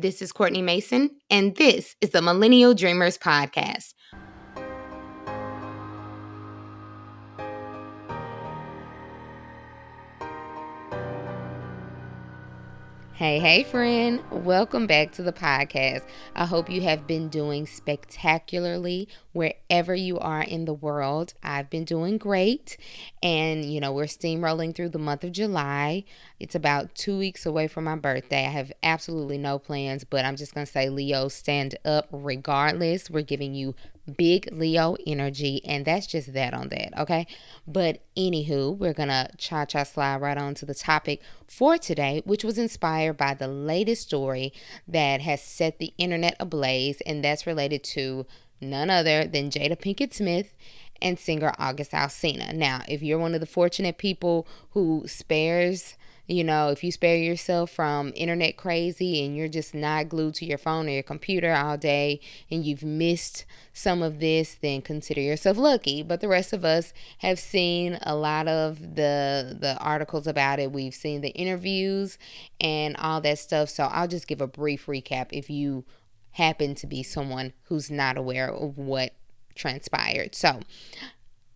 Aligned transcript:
This 0.00 0.22
is 0.22 0.30
Courtney 0.30 0.62
Mason, 0.62 1.10
and 1.28 1.56
this 1.56 1.96
is 2.00 2.10
the 2.10 2.22
Millennial 2.22 2.72
Dreamers 2.72 3.18
Podcast. 3.18 3.94
Hey, 13.18 13.40
hey, 13.40 13.64
friend. 13.64 14.22
Welcome 14.30 14.86
back 14.86 15.10
to 15.14 15.24
the 15.24 15.32
podcast. 15.32 16.04
I 16.36 16.46
hope 16.46 16.70
you 16.70 16.82
have 16.82 17.08
been 17.08 17.28
doing 17.28 17.66
spectacularly 17.66 19.08
wherever 19.32 19.92
you 19.92 20.20
are 20.20 20.42
in 20.42 20.66
the 20.66 20.72
world. 20.72 21.34
I've 21.42 21.68
been 21.68 21.82
doing 21.82 22.18
great. 22.18 22.76
And, 23.20 23.64
you 23.64 23.80
know, 23.80 23.90
we're 23.90 24.04
steamrolling 24.04 24.72
through 24.72 24.90
the 24.90 25.00
month 25.00 25.24
of 25.24 25.32
July. 25.32 26.04
It's 26.38 26.54
about 26.54 26.94
two 26.94 27.18
weeks 27.18 27.44
away 27.44 27.66
from 27.66 27.82
my 27.82 27.96
birthday. 27.96 28.46
I 28.46 28.50
have 28.50 28.70
absolutely 28.84 29.36
no 29.36 29.58
plans, 29.58 30.04
but 30.04 30.24
I'm 30.24 30.36
just 30.36 30.54
going 30.54 30.64
to 30.64 30.72
say, 30.72 30.88
Leo, 30.88 31.26
stand 31.26 31.74
up 31.84 32.06
regardless. 32.12 33.10
We're 33.10 33.22
giving 33.22 33.52
you 33.52 33.74
big 34.16 34.48
Leo 34.52 34.96
energy, 35.06 35.60
and 35.64 35.84
that's 35.84 36.06
just 36.06 36.32
that 36.32 36.54
on 36.54 36.68
that, 36.68 36.98
okay? 36.98 37.26
But 37.66 38.00
anywho, 38.16 38.76
we're 38.76 38.94
gonna 38.94 39.30
cha 39.36 39.64
cha 39.64 39.82
slide 39.82 40.20
right 40.20 40.38
on 40.38 40.54
to 40.56 40.66
the 40.66 40.74
topic 40.74 41.20
for 41.46 41.78
today, 41.78 42.22
which 42.24 42.44
was 42.44 42.58
inspired 42.58 43.16
by 43.16 43.34
the 43.34 43.48
latest 43.48 44.02
story 44.02 44.52
that 44.86 45.20
has 45.20 45.42
set 45.42 45.78
the 45.78 45.92
internet 45.98 46.36
ablaze, 46.40 47.00
and 47.02 47.24
that's 47.24 47.46
related 47.46 47.84
to 47.84 48.26
none 48.60 48.90
other 48.90 49.26
than 49.26 49.50
Jada 49.50 49.78
Pinkett 49.78 50.14
Smith 50.14 50.54
and 51.00 51.18
singer 51.18 51.52
August 51.58 51.92
Alsina. 51.92 52.52
Now, 52.52 52.82
if 52.88 53.02
you're 53.02 53.18
one 53.18 53.34
of 53.34 53.40
the 53.40 53.46
fortunate 53.46 53.98
people 53.98 54.46
who 54.70 55.04
spares 55.06 55.94
you 56.28 56.44
know, 56.44 56.68
if 56.68 56.84
you 56.84 56.92
spare 56.92 57.16
yourself 57.16 57.70
from 57.70 58.12
internet 58.14 58.58
crazy 58.58 59.24
and 59.24 59.34
you're 59.34 59.48
just 59.48 59.74
not 59.74 60.10
glued 60.10 60.34
to 60.34 60.44
your 60.44 60.58
phone 60.58 60.86
or 60.86 60.90
your 60.90 61.02
computer 61.02 61.54
all 61.54 61.78
day 61.78 62.20
and 62.50 62.66
you've 62.66 62.84
missed 62.84 63.46
some 63.72 64.02
of 64.02 64.20
this, 64.20 64.56
then 64.60 64.82
consider 64.82 65.22
yourself 65.22 65.56
lucky. 65.56 66.02
But 66.02 66.20
the 66.20 66.28
rest 66.28 66.52
of 66.52 66.66
us 66.66 66.92
have 67.18 67.38
seen 67.38 67.98
a 68.02 68.14
lot 68.14 68.46
of 68.46 68.78
the 68.96 69.56
the 69.58 69.78
articles 69.80 70.26
about 70.26 70.58
it. 70.58 70.70
We've 70.70 70.94
seen 70.94 71.22
the 71.22 71.30
interviews 71.30 72.18
and 72.60 72.94
all 72.98 73.22
that 73.22 73.38
stuff. 73.38 73.70
So 73.70 73.84
I'll 73.84 74.08
just 74.08 74.28
give 74.28 74.42
a 74.42 74.46
brief 74.46 74.84
recap 74.84 75.28
if 75.32 75.48
you 75.48 75.86
happen 76.32 76.74
to 76.74 76.86
be 76.86 77.02
someone 77.02 77.54
who's 77.64 77.90
not 77.90 78.18
aware 78.18 78.52
of 78.52 78.76
what 78.76 79.14
transpired. 79.54 80.34
So, 80.34 80.60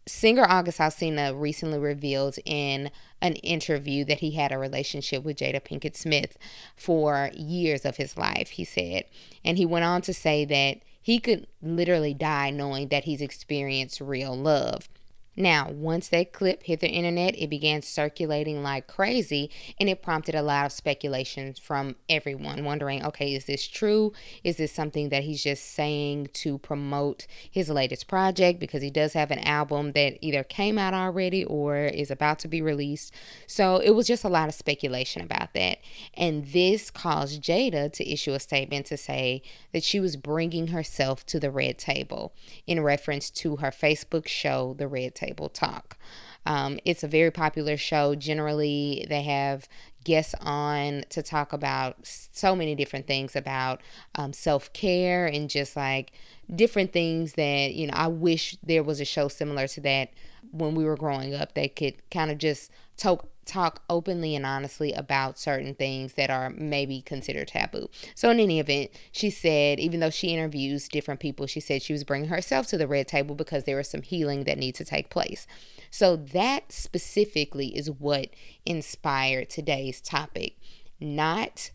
singer 0.06 0.44
August 0.48 0.78
Alsina 0.78 1.38
recently 1.38 1.78
revealed 1.78 2.36
in 2.44 2.90
an 3.20 3.34
interview 3.36 4.04
that 4.04 4.18
he 4.18 4.32
had 4.32 4.52
a 4.52 4.58
relationship 4.58 5.22
with 5.22 5.38
Jada 5.38 5.60
Pinkett 5.62 5.96
Smith 5.96 6.36
for 6.76 7.30
years 7.34 7.84
of 7.84 7.96
his 7.96 8.16
life, 8.16 8.50
he 8.50 8.64
said. 8.64 9.04
And 9.44 9.58
he 9.58 9.66
went 9.66 9.84
on 9.84 10.02
to 10.02 10.14
say 10.14 10.44
that 10.44 10.78
he 11.00 11.18
could 11.18 11.46
literally 11.60 12.14
die 12.14 12.50
knowing 12.50 12.88
that 12.88 13.04
he's 13.04 13.20
experienced 13.20 14.00
real 14.00 14.36
love. 14.36 14.88
Now, 15.36 15.70
once 15.70 16.08
that 16.08 16.32
clip 16.32 16.64
hit 16.64 16.80
the 16.80 16.90
internet, 16.90 17.34
it 17.38 17.48
began 17.48 17.80
circulating 17.80 18.62
like 18.62 18.86
crazy 18.86 19.50
and 19.80 19.88
it 19.88 20.02
prompted 20.02 20.34
a 20.34 20.42
lot 20.42 20.66
of 20.66 20.72
speculation 20.72 21.54
from 21.54 21.96
everyone 22.08 22.64
wondering 22.64 23.02
okay, 23.02 23.34
is 23.34 23.46
this 23.46 23.66
true? 23.66 24.12
Is 24.44 24.58
this 24.58 24.72
something 24.72 25.08
that 25.08 25.24
he's 25.24 25.42
just 25.42 25.72
saying 25.72 26.28
to 26.34 26.58
promote 26.58 27.26
his 27.50 27.70
latest 27.70 28.08
project? 28.08 28.60
Because 28.60 28.82
he 28.82 28.90
does 28.90 29.14
have 29.14 29.30
an 29.30 29.38
album 29.38 29.92
that 29.92 30.18
either 30.20 30.44
came 30.44 30.78
out 30.78 30.92
already 30.92 31.44
or 31.44 31.76
is 31.76 32.10
about 32.10 32.38
to 32.40 32.48
be 32.48 32.60
released. 32.60 33.14
So 33.46 33.78
it 33.78 33.92
was 33.92 34.06
just 34.06 34.24
a 34.24 34.28
lot 34.28 34.50
of 34.50 34.54
speculation 34.54 35.22
about 35.22 35.54
that. 35.54 35.78
And 36.12 36.46
this 36.48 36.90
caused 36.90 37.42
Jada 37.42 37.90
to 37.94 38.12
issue 38.12 38.34
a 38.34 38.40
statement 38.40 38.86
to 38.86 38.98
say 38.98 39.42
that 39.72 39.82
she 39.82 39.98
was 39.98 40.16
bringing 40.16 40.68
herself 40.68 41.24
to 41.26 41.40
the 41.40 41.50
red 41.50 41.78
table 41.78 42.34
in 42.66 42.82
reference 42.82 43.30
to 43.30 43.56
her 43.56 43.70
Facebook 43.70 44.28
show, 44.28 44.74
The 44.76 44.88
Red 44.88 45.14
Table 45.14 45.21
Table 45.22 45.48
Talk. 45.48 45.96
Um, 46.44 46.78
it's 46.84 47.04
a 47.04 47.08
very 47.08 47.30
popular 47.30 47.76
show. 47.76 48.14
Generally, 48.14 49.06
they 49.08 49.22
have 49.22 49.68
guests 50.04 50.34
on 50.40 51.04
to 51.10 51.22
talk 51.22 51.52
about 51.52 51.96
so 52.02 52.56
many 52.56 52.74
different 52.74 53.06
things 53.06 53.36
about 53.36 53.80
um, 54.16 54.32
self 54.32 54.72
care 54.72 55.26
and 55.26 55.48
just 55.48 55.76
like 55.76 56.12
different 56.54 56.92
things 56.92 57.34
that, 57.34 57.74
you 57.74 57.86
know, 57.86 57.94
I 57.94 58.08
wish 58.08 58.56
there 58.62 58.82
was 58.82 59.00
a 59.00 59.04
show 59.04 59.28
similar 59.28 59.68
to 59.68 59.80
that 59.82 60.10
when 60.50 60.74
we 60.74 60.84
were 60.84 60.96
growing 60.96 61.34
up 61.34 61.54
that 61.54 61.76
could 61.76 61.94
kind 62.10 62.30
of 62.30 62.38
just 62.38 62.70
talk 62.96 63.28
talk 63.44 63.82
openly 63.90 64.36
and 64.36 64.46
honestly 64.46 64.92
about 64.92 65.38
certain 65.38 65.74
things 65.74 66.14
that 66.14 66.30
are 66.30 66.50
maybe 66.50 67.02
considered 67.02 67.48
taboo. 67.48 67.88
So 68.14 68.30
in 68.30 68.40
any 68.40 68.60
event, 68.60 68.90
she 69.10 69.30
said 69.30 69.80
even 69.80 70.00
though 70.00 70.10
she 70.10 70.28
interviews 70.28 70.88
different 70.88 71.20
people, 71.20 71.46
she 71.46 71.60
said 71.60 71.82
she 71.82 71.92
was 71.92 72.04
bringing 72.04 72.28
herself 72.28 72.66
to 72.68 72.78
the 72.78 72.86
red 72.86 73.08
table 73.08 73.34
because 73.34 73.64
there 73.64 73.76
was 73.76 73.88
some 73.88 74.02
healing 74.02 74.44
that 74.44 74.58
needs 74.58 74.78
to 74.78 74.84
take 74.84 75.10
place. 75.10 75.46
So 75.90 76.16
that 76.16 76.72
specifically 76.72 77.76
is 77.76 77.90
what 77.90 78.28
inspired 78.64 79.50
today's 79.50 80.00
topic, 80.00 80.56
not 81.00 81.70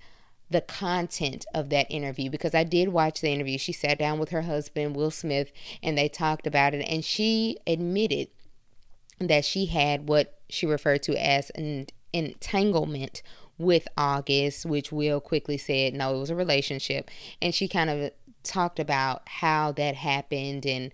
the 0.50 0.62
content 0.62 1.46
of 1.54 1.70
that 1.70 1.92
interview 1.92 2.30
because 2.30 2.56
I 2.56 2.64
did 2.64 2.90
watch 2.90 3.20
the 3.20 3.32
interview. 3.32 3.58
She 3.58 3.74
sat 3.74 4.00
down 4.00 4.18
with 4.18 4.30
her 4.30 4.44
husband, 4.44 4.96
Will 4.96 5.12
Smith, 5.12 5.52
and 5.84 5.98
they 5.98 6.08
talked 6.08 6.48
about 6.48 6.74
it 6.74 6.86
and 6.88 7.04
she 7.04 7.58
admitted 7.68 8.30
that 9.20 9.44
she 9.44 9.66
had 9.66 10.08
what 10.08 10.37
she 10.50 10.66
referred 10.66 11.04
to 11.04 11.16
as 11.22 11.50
an 11.52 11.88
entanglement 12.14 13.22
with 13.58 13.88
August, 13.98 14.66
which 14.66 14.92
Will 14.92 15.20
quickly 15.20 15.58
said 15.58 15.94
no, 15.94 16.16
it 16.16 16.20
was 16.20 16.30
a 16.30 16.36
relationship. 16.36 17.10
And 17.42 17.54
she 17.54 17.68
kind 17.68 17.90
of 17.90 18.12
talked 18.44 18.80
about 18.80 19.24
how 19.28 19.72
that 19.74 19.96
happened 19.96 20.66
and 20.66 20.92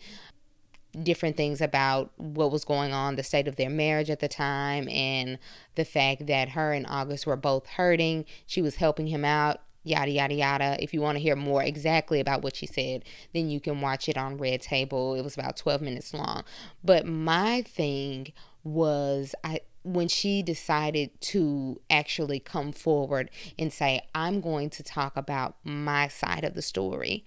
different 1.02 1.36
things 1.36 1.60
about 1.60 2.12
what 2.18 2.52
was 2.52 2.64
going 2.64 2.94
on, 2.94 3.16
the 3.16 3.24
state 3.24 3.48
of 3.48 3.56
their 3.56 3.70
marriage 3.70 4.10
at 4.10 4.20
the 4.20 4.28
time, 4.28 4.88
and 4.90 5.40
the 5.76 5.86
fact 5.86 6.28
that 6.28 6.50
her 6.50 6.72
and 6.72 6.86
August 6.88 7.26
were 7.26 7.36
both 7.36 7.68
hurting. 7.68 8.26
She 8.46 8.62
was 8.62 8.76
helping 8.76 9.08
him 9.08 9.26
out 9.26 9.62
yada 9.84 10.12
yada 10.12 10.34
yada. 10.34 10.78
If 10.80 10.94
you 10.94 11.02
want 11.02 11.18
to 11.18 11.22
hear 11.22 11.36
more 11.36 11.62
exactly 11.62 12.20
about 12.20 12.42
what 12.42 12.56
she 12.56 12.66
said, 12.66 13.04
then 13.34 13.50
you 13.50 13.60
can 13.60 13.82
watch 13.82 14.08
it 14.08 14.18
on 14.18 14.38
Red 14.38 14.62
Table. 14.62 15.16
It 15.16 15.24
was 15.24 15.36
about 15.36 15.58
12 15.58 15.82
minutes 15.82 16.14
long. 16.14 16.44
But 16.84 17.06
my 17.06 17.64
thing 17.64 18.32
was 18.64 19.36
I 19.44 19.62
when 19.84 20.08
she 20.08 20.42
decided 20.42 21.10
to 21.20 21.82
actually 21.90 22.40
come 22.40 22.72
forward 22.72 23.30
and 23.60 23.72
say, 23.72 24.02
I'm 24.16 24.40
going 24.40 24.70
to 24.72 24.84
talk 24.84 25.18
about 25.18 25.58
my 25.64 26.08
side 26.08 26.46
of 26.46 26.54
the 26.54 26.62
story, 26.62 27.26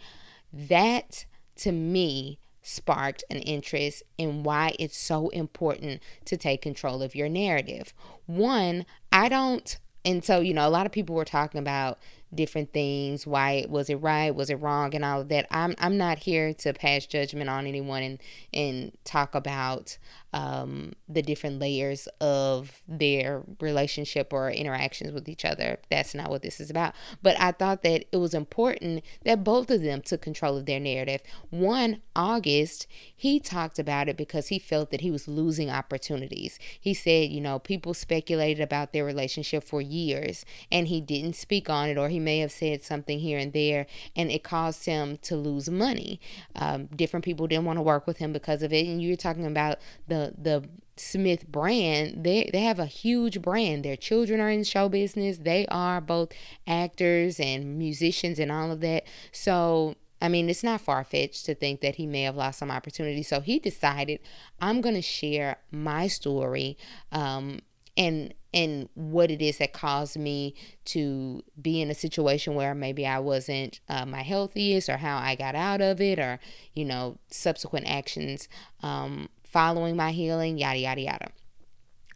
that 0.52 1.26
to 1.56 1.72
me 1.72 2.38
sparked 2.62 3.22
an 3.30 3.38
interest 3.40 4.02
in 4.18 4.42
why 4.42 4.74
it's 4.78 4.96
so 4.96 5.28
important 5.28 6.02
to 6.24 6.36
take 6.36 6.62
control 6.62 7.02
of 7.02 7.14
your 7.14 7.28
narrative. 7.28 7.92
One, 8.24 8.86
I 9.12 9.28
don't, 9.28 9.78
and 10.04 10.24
so, 10.24 10.40
you 10.40 10.54
know, 10.54 10.66
a 10.66 10.70
lot 10.70 10.86
of 10.86 10.92
people 10.92 11.14
were 11.14 11.24
talking 11.24 11.60
about 11.60 11.98
different 12.34 12.72
things 12.72 13.26
why 13.26 13.64
was 13.68 13.88
it 13.88 13.96
right 13.96 14.34
was 14.34 14.50
it 14.50 14.56
wrong 14.56 14.94
and 14.94 15.04
all 15.04 15.20
of 15.20 15.28
that 15.28 15.46
i'm 15.50 15.74
i'm 15.78 15.96
not 15.96 16.18
here 16.18 16.52
to 16.52 16.72
pass 16.72 17.06
judgment 17.06 17.48
on 17.48 17.66
anyone 17.66 18.02
and 18.02 18.18
and 18.52 18.92
talk 19.04 19.34
about 19.34 19.96
um, 20.36 20.92
the 21.08 21.22
different 21.22 21.58
layers 21.58 22.08
of 22.20 22.82
their 22.86 23.42
relationship 23.58 24.34
or 24.34 24.50
interactions 24.50 25.12
with 25.12 25.30
each 25.30 25.46
other. 25.46 25.78
That's 25.90 26.14
not 26.14 26.28
what 26.28 26.42
this 26.42 26.60
is 26.60 26.68
about. 26.68 26.94
But 27.22 27.40
I 27.40 27.52
thought 27.52 27.82
that 27.84 28.04
it 28.12 28.16
was 28.18 28.34
important 28.34 29.02
that 29.24 29.42
both 29.42 29.70
of 29.70 29.80
them 29.80 30.02
took 30.02 30.20
control 30.20 30.58
of 30.58 30.66
their 30.66 30.78
narrative. 30.78 31.22
One, 31.48 32.02
August, 32.14 32.86
he 33.16 33.40
talked 33.40 33.78
about 33.78 34.10
it 34.10 34.18
because 34.18 34.48
he 34.48 34.58
felt 34.58 34.90
that 34.90 35.00
he 35.00 35.10
was 35.10 35.26
losing 35.26 35.70
opportunities. 35.70 36.58
He 36.78 36.92
said, 36.92 37.30
you 37.30 37.40
know, 37.40 37.58
people 37.58 37.94
speculated 37.94 38.62
about 38.62 38.92
their 38.92 39.06
relationship 39.06 39.64
for 39.64 39.80
years 39.80 40.44
and 40.70 40.88
he 40.88 41.00
didn't 41.00 41.36
speak 41.36 41.70
on 41.70 41.88
it, 41.88 41.96
or 41.96 42.10
he 42.10 42.20
may 42.20 42.40
have 42.40 42.52
said 42.52 42.82
something 42.82 43.20
here 43.20 43.38
and 43.38 43.54
there, 43.54 43.86
and 44.14 44.30
it 44.30 44.44
caused 44.44 44.84
him 44.84 45.16
to 45.22 45.34
lose 45.34 45.70
money. 45.70 46.20
Um, 46.54 46.86
different 46.86 47.24
people 47.24 47.46
didn't 47.46 47.64
want 47.64 47.78
to 47.78 47.82
work 47.82 48.06
with 48.06 48.18
him 48.18 48.34
because 48.34 48.62
of 48.62 48.70
it. 48.70 48.86
And 48.86 49.02
you're 49.02 49.16
talking 49.16 49.46
about 49.46 49.78
the 50.06 50.25
the 50.36 50.68
Smith 50.96 51.46
brand, 51.46 52.24
they 52.24 52.48
they 52.52 52.60
have 52.60 52.78
a 52.78 52.86
huge 52.86 53.42
brand. 53.42 53.84
Their 53.84 53.96
children 53.96 54.40
are 54.40 54.48
in 54.48 54.64
show 54.64 54.88
business. 54.88 55.38
They 55.38 55.66
are 55.66 56.00
both 56.00 56.32
actors 56.66 57.38
and 57.38 57.78
musicians 57.78 58.38
and 58.38 58.50
all 58.50 58.70
of 58.70 58.80
that. 58.80 59.04
So 59.30 59.96
I 60.20 60.28
mean, 60.28 60.48
it's 60.48 60.64
not 60.64 60.80
far 60.80 61.04
fetched 61.04 61.44
to 61.46 61.54
think 61.54 61.82
that 61.82 61.96
he 61.96 62.06
may 62.06 62.22
have 62.22 62.36
lost 62.36 62.58
some 62.58 62.70
opportunity. 62.70 63.22
So 63.22 63.40
he 63.40 63.58
decided, 63.58 64.20
I'm 64.60 64.80
going 64.80 64.94
to 64.94 65.02
share 65.02 65.58
my 65.70 66.06
story 66.06 66.78
um, 67.12 67.60
and 67.96 68.34
and 68.54 68.88
what 68.94 69.30
it 69.30 69.42
is 69.42 69.58
that 69.58 69.74
caused 69.74 70.16
me 70.16 70.54
to 70.86 71.42
be 71.60 71.82
in 71.82 71.90
a 71.90 71.94
situation 71.94 72.54
where 72.54 72.74
maybe 72.74 73.06
I 73.06 73.18
wasn't 73.18 73.80
uh, 73.86 74.06
my 74.06 74.22
healthiest, 74.22 74.88
or 74.88 74.96
how 74.96 75.18
I 75.18 75.34
got 75.34 75.54
out 75.54 75.82
of 75.82 76.00
it, 76.00 76.18
or 76.18 76.40
you 76.72 76.86
know, 76.86 77.18
subsequent 77.30 77.86
actions 77.86 78.48
um, 78.82 79.28
following 79.56 79.96
my 79.96 80.12
healing, 80.12 80.58
yada, 80.58 80.78
yada, 80.78 81.00
yada. 81.00 81.28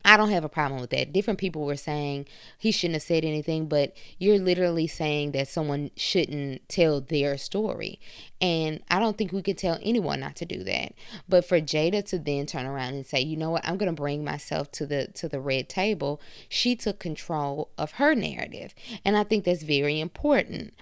I 0.04 0.18
don't 0.18 0.28
have 0.28 0.44
a 0.44 0.48
problem 0.50 0.78
with 0.78 0.90
that. 0.90 1.10
Different 1.10 1.38
people 1.38 1.64
were 1.64 1.74
saying 1.74 2.26
he 2.58 2.70
shouldn't 2.70 2.96
have 2.96 3.02
said 3.02 3.24
anything, 3.24 3.66
but 3.66 3.96
you're 4.18 4.38
literally 4.38 4.86
saying 4.86 5.32
that 5.32 5.48
someone 5.48 5.90
shouldn't 5.96 6.68
tell 6.68 7.00
their 7.00 7.38
story. 7.38 7.98
And 8.42 8.82
I 8.90 8.98
don't 9.00 9.16
think 9.16 9.32
we 9.32 9.40
could 9.40 9.56
tell 9.56 9.78
anyone 9.80 10.20
not 10.20 10.36
to 10.36 10.44
do 10.44 10.62
that. 10.64 10.92
But 11.30 11.46
for 11.46 11.62
Jada 11.62 12.04
to 12.10 12.18
then 12.18 12.44
turn 12.44 12.66
around 12.66 12.92
and 12.92 13.06
say, 13.06 13.20
"You 13.20 13.38
know 13.38 13.48
what? 13.48 13.66
I'm 13.66 13.78
going 13.78 13.94
to 13.94 14.02
bring 14.02 14.22
myself 14.22 14.70
to 14.72 14.84
the 14.84 15.06
to 15.14 15.26
the 15.26 15.40
red 15.40 15.70
table." 15.70 16.20
She 16.50 16.76
took 16.76 16.98
control 16.98 17.70
of 17.78 17.92
her 17.92 18.14
narrative. 18.14 18.74
And 19.02 19.16
I 19.16 19.24
think 19.24 19.46
that's 19.46 19.62
very 19.62 19.98
important. 19.98 20.74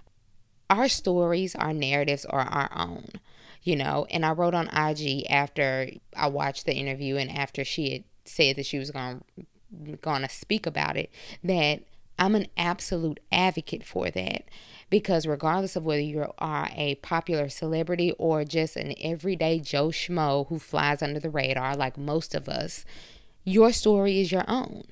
Our 0.69 0.88
stories, 0.88 1.55
our 1.55 1.72
narratives 1.72 2.25
are 2.25 2.40
our 2.40 2.70
own 2.75 3.10
you 3.69 3.76
know. 3.76 4.06
And 4.09 4.25
I 4.25 4.32
wrote 4.32 4.55
on 4.55 4.69
IG 4.69 5.26
after 5.29 5.91
I 6.17 6.29
watched 6.29 6.65
the 6.65 6.73
interview 6.73 7.17
and 7.17 7.31
after 7.31 7.65
she 7.65 7.93
had 7.93 8.05
said 8.25 8.56
that 8.56 8.65
she 8.65 8.79
was 8.79 8.91
going 8.91 9.23
going 10.00 10.23
to 10.23 10.29
speak 10.31 10.65
about 10.65 10.97
it 10.97 11.11
that 11.44 11.82
I'm 12.19 12.35
an 12.35 12.47
absolute 12.56 13.20
advocate 13.31 13.85
for 13.85 14.09
that 14.09 14.44
because 14.88 15.26
regardless 15.26 15.76
of 15.76 15.85
whether 15.85 16.00
you 16.00 16.32
are 16.38 16.70
a 16.75 16.94
popular 16.97 17.50
celebrity 17.50 18.12
or 18.12 18.47
just 18.47 18.76
an 18.76 18.94
everyday 18.99 19.59
Joe 19.61 19.88
Schmo 19.88 20.49
who 20.49 20.59
flies 20.59 21.03
under 21.03 21.20
the 21.20 21.29
radar 21.29 21.76
like 21.76 21.99
most 21.99 22.35
of 22.35 22.49
us, 22.49 22.87
your 23.44 23.70
story 23.73 24.23
is 24.23 24.32
your 24.32 24.44
own. 24.49 24.85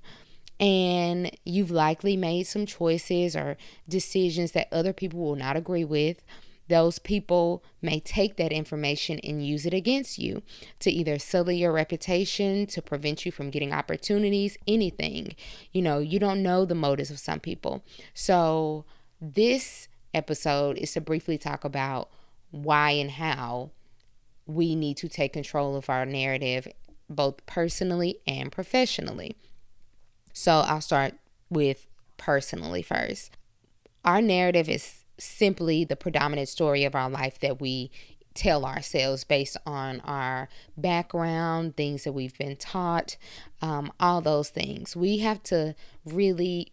And 0.61 1.31
you've 1.45 1.71
likely 1.71 2.17
made 2.17 2.45
some 2.45 2.67
choices 2.67 3.35
or 3.35 3.57
decisions 3.89 4.53
that 4.53 4.69
other 4.71 4.93
people 4.93 5.21
will 5.21 5.37
not 5.37 5.57
agree 5.57 5.85
with 5.85 6.23
those 6.69 6.99
people 6.99 7.63
may 7.81 8.01
take 8.01 8.37
that 8.37 8.53
information 8.53 9.21
and 9.21 9.47
use 9.47 9.67
it 9.67 9.75
against 9.75 10.19
you 10.19 10.43
to 10.81 10.91
either 10.91 11.19
sully 11.19 11.59
your 11.59 11.73
reputation, 11.73 12.67
to 12.67 12.83
prevent 12.83 13.25
you 13.25 13.33
from 13.33 13.51
getting 13.51 13.73
opportunities, 13.73 14.59
anything. 14.67 15.35
You 15.73 15.83
know, 15.83 15.99
you 15.99 16.19
don't 16.19 16.43
know 16.43 16.65
the 16.65 16.75
motives 16.75 17.11
of 17.11 17.19
some 17.19 17.41
people. 17.41 17.85
So, 18.15 18.85
this 19.21 19.89
episode 20.13 20.77
is 20.79 20.93
to 20.93 21.01
briefly 21.01 21.39
talk 21.39 21.65
about 21.65 22.11
why 22.51 22.91
and 22.91 23.13
how 23.13 23.71
we 24.47 24.75
need 24.75 24.97
to 24.99 25.09
take 25.09 25.33
control 25.33 25.77
of 25.77 25.89
our 25.89 26.05
narrative, 26.05 26.69
both 27.09 27.45
personally 27.47 28.19
and 28.27 28.51
professionally. 28.51 29.37
So, 30.33 30.61
I'll 30.67 30.81
start 30.81 31.15
with 31.49 31.87
personally 32.17 32.83
first. 32.83 33.37
Our 34.05 34.21
narrative 34.21 34.69
is 34.69 35.05
simply 35.19 35.85
the 35.85 35.97
predominant 35.97 36.49
story 36.49 36.85
of 36.85 36.95
our 36.95 37.09
life 37.09 37.39
that 37.41 37.61
we 37.61 37.91
tell 38.35 38.67
ourselves 38.67 39.25
based 39.25 39.57
on 39.67 40.01
our 40.01 40.49
background, 40.77 41.77
things 41.77 42.05
that 42.05 42.13
we've 42.13 42.37
been 42.37 42.57
taught, 42.57 43.17
um, 43.63 43.91
all 43.99 44.21
those 44.21 44.51
things. 44.51 44.95
We 44.95 45.19
have 45.19 45.43
to 45.45 45.75
really 46.05 46.73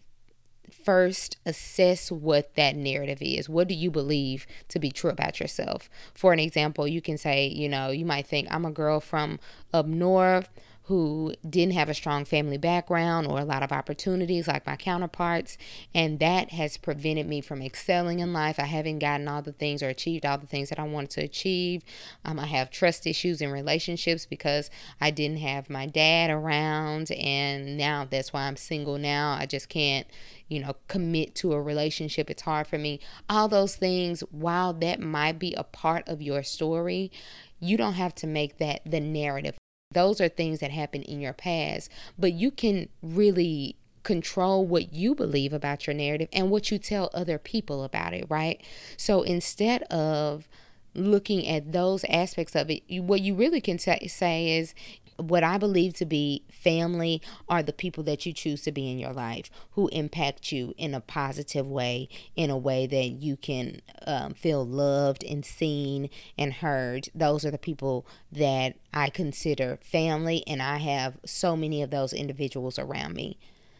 first 0.69 1.37
assess 1.45 2.11
what 2.11 2.55
that 2.55 2.75
narrative 2.75 3.21
is. 3.21 3.47
What 3.47 3.67
do 3.67 3.73
you 3.73 3.89
believe 3.89 4.45
to 4.69 4.79
be 4.79 4.91
true 4.91 5.09
about 5.09 5.39
yourself? 5.39 5.89
For 6.13 6.33
an 6.33 6.39
example, 6.39 6.87
you 6.87 7.01
can 7.01 7.17
say, 7.17 7.47
you 7.47 7.69
know, 7.69 7.89
you 7.89 8.05
might 8.05 8.27
think, 8.27 8.47
I'm 8.51 8.65
a 8.65 8.71
girl 8.71 8.99
from 8.99 9.39
up 9.73 9.85
north 9.85 10.49
who 10.87 11.33
didn't 11.49 11.73
have 11.73 11.87
a 11.87 11.93
strong 11.93 12.25
family 12.25 12.57
background 12.57 13.25
or 13.27 13.39
a 13.39 13.45
lot 13.45 13.63
of 13.63 13.71
opportunities 13.71 14.49
like 14.49 14.65
my 14.65 14.75
counterparts. 14.75 15.57
And 15.95 16.19
that 16.19 16.51
has 16.51 16.75
prevented 16.75 17.25
me 17.25 17.39
from 17.39 17.61
excelling 17.61 18.19
in 18.19 18.33
life. 18.33 18.59
I 18.59 18.65
haven't 18.65 18.99
gotten 18.99 19.29
all 19.29 19.41
the 19.41 19.53
things 19.53 19.81
or 19.81 19.87
achieved 19.87 20.25
all 20.25 20.37
the 20.37 20.47
things 20.47 20.69
that 20.69 20.79
I 20.79 20.83
wanted 20.83 21.11
to 21.11 21.21
achieve. 21.21 21.83
Um, 22.25 22.37
I 22.37 22.47
have 22.47 22.69
trust 22.69 23.07
issues 23.07 23.41
in 23.41 23.49
relationships 23.49 24.25
because 24.25 24.69
I 24.99 25.09
didn't 25.09 25.37
have 25.37 25.69
my 25.69 25.85
dad 25.85 26.29
around. 26.29 27.11
And 27.11 27.77
now 27.77 28.05
that's 28.09 28.33
why 28.33 28.43
I'm 28.43 28.57
single 28.57 28.97
now. 28.97 29.37
I 29.39 29.45
just 29.45 29.69
can't 29.69 30.05
you 30.49 30.59
know, 30.59 30.75
commit 30.87 31.33
to 31.33 31.53
a 31.53 31.61
relationship. 31.61 32.29
It's 32.29 32.43
hard 32.43 32.67
for 32.67 32.77
me. 32.77 32.99
All 33.29 33.47
those 33.47 33.75
things, 33.75 34.21
while 34.31 34.73
that 34.73 34.99
might 34.99 35.39
be 35.39 35.53
a 35.53 35.63
part 35.63 36.07
of 36.07 36.21
your 36.21 36.43
story, 36.43 37.11
you 37.59 37.77
don't 37.77 37.93
have 37.93 38.13
to 38.15 38.27
make 38.27 38.57
that 38.57 38.81
the 38.85 38.99
narrative 38.99 39.55
those 39.93 40.19
are 40.19 40.29
things 40.29 40.59
that 40.59 40.71
happen 40.71 41.01
in 41.03 41.19
your 41.19 41.33
past, 41.33 41.89
but 42.17 42.33
you 42.33 42.51
can 42.51 42.89
really 43.01 43.75
control 44.03 44.65
what 44.65 44.93
you 44.93 45.15
believe 45.15 45.53
about 45.53 45.87
your 45.87 45.93
narrative 45.93 46.27
and 46.33 46.49
what 46.49 46.71
you 46.71 46.77
tell 46.77 47.09
other 47.13 47.37
people 47.37 47.83
about 47.83 48.13
it, 48.13 48.25
right? 48.29 48.61
So 48.97 49.21
instead 49.21 49.83
of 49.83 50.47
looking 50.93 51.47
at 51.47 51.71
those 51.71 52.03
aspects 52.05 52.55
of 52.55 52.69
it, 52.69 52.83
what 53.01 53.21
you 53.21 53.33
really 53.33 53.61
can 53.61 53.77
t- 53.77 54.07
say 54.07 54.57
is 54.57 54.75
what 55.17 55.43
I 55.43 55.57
believe 55.57 55.93
to 55.95 56.05
be 56.05 56.43
family 56.51 57.21
are 57.47 57.63
the 57.63 57.73
people 57.73 58.03
that 58.03 58.25
you 58.25 58.33
choose 58.33 58.61
to 58.63 58.71
be 58.71 58.89
in 58.91 58.99
your 58.99 59.13
life 59.13 59.49
who 59.71 59.87
impact 59.89 60.51
you 60.51 60.73
in 60.77 60.93
a 60.93 61.01
positive 61.01 61.67
way, 61.67 62.09
in 62.35 62.49
a 62.49 62.57
way 62.57 62.87
that 62.87 63.09
you 63.21 63.37
can 63.37 63.81
um, 64.07 64.33
feel 64.33 64.65
loved 64.65 65.23
and 65.23 65.45
seen 65.45 66.09
and 66.37 66.53
heard. 66.53 67.09
Those 67.13 67.45
are 67.45 67.51
the 67.51 67.57
people 67.57 68.05
that 68.31 68.75
I 68.93 69.09
consider 69.09 69.79
family, 69.81 70.43
and 70.47 70.61
I 70.61 70.77
have 70.77 71.17
so 71.25 71.55
many 71.55 71.81
of 71.81 71.89
those 71.89 72.13
individuals 72.13 72.79
around 72.79 73.13
me. 73.13 73.37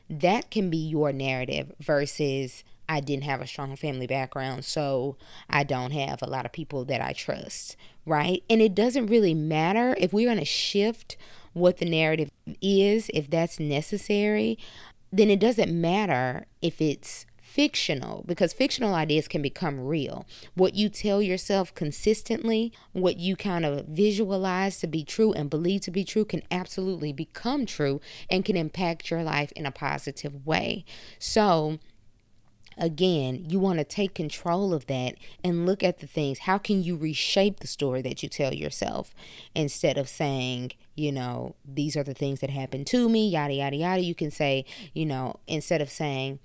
That 0.09 0.51
can 0.51 0.69
be 0.69 0.77
your 0.77 1.11
narrative 1.11 1.73
versus 1.79 2.63
I 2.87 2.99
didn't 2.99 3.23
have 3.23 3.41
a 3.41 3.47
strong 3.47 3.75
family 3.75 4.07
background, 4.07 4.65
so 4.65 5.17
I 5.49 5.63
don't 5.63 5.91
have 5.91 6.21
a 6.21 6.29
lot 6.29 6.45
of 6.45 6.51
people 6.51 6.85
that 6.85 7.01
I 7.01 7.13
trust, 7.13 7.75
right? 8.05 8.43
And 8.49 8.61
it 8.61 8.75
doesn't 8.75 9.07
really 9.07 9.33
matter 9.33 9.95
if 9.97 10.13
we're 10.13 10.27
going 10.27 10.39
to 10.39 10.45
shift 10.45 11.17
what 11.53 11.77
the 11.77 11.85
narrative 11.85 12.31
is, 12.61 13.09
if 13.13 13.29
that's 13.29 13.59
necessary, 13.59 14.57
then 15.11 15.29
it 15.29 15.39
doesn't 15.39 15.71
matter 15.71 16.45
if 16.61 16.81
it's 16.81 17.25
fictional 17.53 18.23
because 18.25 18.51
fictional 18.51 18.95
ideas 18.95 19.27
can 19.27 19.43
become 19.43 19.79
real. 19.79 20.25
What 20.55 20.73
you 20.73 20.89
tell 20.89 21.21
yourself 21.21 21.75
consistently, 21.75 22.73
what 22.93 23.17
you 23.17 23.35
kind 23.35 23.63
of 23.63 23.85
visualize 23.85 24.79
to 24.79 24.87
be 24.87 25.03
true 25.03 25.33
and 25.33 25.51
believe 25.51 25.81
to 25.81 25.91
be 25.91 26.03
true, 26.03 26.25
can 26.25 26.41
absolutely 26.49 27.13
become 27.13 27.67
true 27.67 28.01
and 28.27 28.43
can 28.43 28.57
impact 28.57 29.11
your 29.11 29.21
life 29.21 29.51
in 29.51 29.67
a 29.67 29.71
positive 29.71 30.47
way. 30.47 30.83
So, 31.19 31.77
again, 32.77 33.45
you 33.47 33.59
want 33.59 33.79
to 33.79 33.85
take 33.85 34.13
control 34.13 34.73
of 34.73 34.87
that 34.87 35.15
and 35.43 35.65
look 35.65 35.83
at 35.83 35.99
the 35.99 36.07
things. 36.07 36.39
How 36.39 36.57
can 36.57 36.83
you 36.83 36.95
reshape 36.95 37.59
the 37.59 37.67
story 37.67 38.01
that 38.01 38.23
you 38.23 38.29
tell 38.29 38.53
yourself 38.53 39.13
instead 39.55 39.97
of 39.97 40.09
saying, 40.09 40.71
you 40.95 41.11
know, 41.11 41.55
these 41.65 41.95
are 41.95 42.03
the 42.03 42.13
things 42.13 42.39
that 42.41 42.49
happened 42.49 42.87
to 42.87 43.09
me, 43.09 43.27
yada, 43.27 43.53
yada, 43.53 43.75
yada. 43.75 44.01
You 44.01 44.15
can 44.15 44.31
say, 44.31 44.65
you 44.93 45.05
know, 45.05 45.39
instead 45.47 45.81
of 45.81 45.89
saying, 45.89 46.39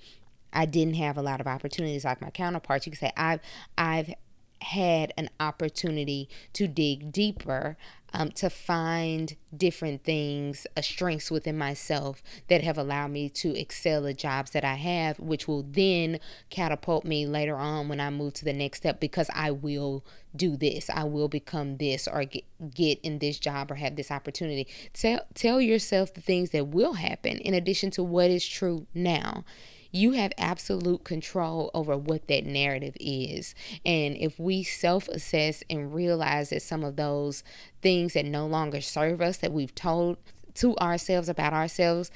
I 0.52 0.64
didn't 0.64 0.94
have 0.94 1.18
a 1.18 1.22
lot 1.22 1.40
of 1.40 1.46
opportunities 1.46 2.04
like 2.04 2.20
my 2.20 2.30
counterparts, 2.30 2.86
you 2.86 2.92
can 2.92 2.98
say, 2.98 3.12
I've, 3.16 3.40
I've 3.76 4.14
had 4.62 5.12
an 5.16 5.30
opportunity 5.40 6.28
to 6.52 6.66
dig 6.66 7.12
deeper 7.12 7.76
um, 8.14 8.30
to 8.32 8.48
find 8.48 9.36
different 9.54 10.02
things, 10.02 10.66
uh, 10.76 10.82
strengths 10.82 11.30
within 11.30 11.58
myself 11.58 12.22
that 12.48 12.64
have 12.64 12.78
allowed 12.78 13.08
me 13.08 13.28
to 13.28 13.58
excel 13.58 14.06
at 14.06 14.16
jobs 14.16 14.52
that 14.52 14.64
I 14.64 14.74
have, 14.74 15.20
which 15.20 15.46
will 15.46 15.62
then 15.62 16.18
catapult 16.48 17.04
me 17.04 17.26
later 17.26 17.56
on 17.56 17.88
when 17.88 18.00
I 18.00 18.10
move 18.10 18.34
to 18.34 18.44
the 18.44 18.52
next 18.52 18.78
step 18.78 18.98
because 19.00 19.28
I 19.34 19.50
will 19.50 20.04
do 20.34 20.56
this, 20.56 20.88
I 20.88 21.04
will 21.04 21.28
become 21.28 21.76
this, 21.76 22.08
or 22.08 22.24
get, 22.24 22.44
get 22.74 22.98
in 23.02 23.18
this 23.18 23.38
job 23.38 23.70
or 23.70 23.74
have 23.76 23.96
this 23.96 24.10
opportunity. 24.10 24.66
Tell, 24.94 25.20
tell 25.34 25.60
yourself 25.60 26.14
the 26.14 26.20
things 26.20 26.50
that 26.50 26.68
will 26.68 26.94
happen 26.94 27.38
in 27.38 27.54
addition 27.54 27.90
to 27.92 28.02
what 28.02 28.30
is 28.30 28.46
true 28.46 28.86
now 28.94 29.44
you 29.90 30.12
have 30.12 30.32
absolute 30.38 31.04
control 31.04 31.70
over 31.74 31.96
what 31.96 32.28
that 32.28 32.44
narrative 32.44 32.96
is. 33.00 33.54
And 33.84 34.16
if 34.16 34.38
we 34.38 34.62
self 34.62 35.08
assess 35.08 35.62
and 35.70 35.94
realize 35.94 36.50
that 36.50 36.62
some 36.62 36.84
of 36.84 36.96
those 36.96 37.42
things 37.80 38.14
that 38.14 38.26
no 38.26 38.46
longer 38.46 38.80
serve 38.80 39.20
us, 39.20 39.38
that 39.38 39.52
we've 39.52 39.74
told 39.74 40.18
to 40.54 40.76
ourselves 40.76 41.28
about 41.28 41.52
ourselves, 41.52 42.10